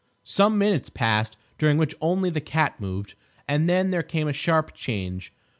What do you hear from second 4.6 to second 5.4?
change.